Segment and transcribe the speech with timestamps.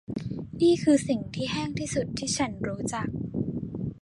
[0.61, 3.07] นี่คือสิ่งที่แห้งที่สุดที่ฉันรู้จัก